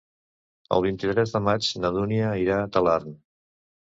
[0.77, 3.15] El vint-i-tres de maig na Dúnia irà a Talarn.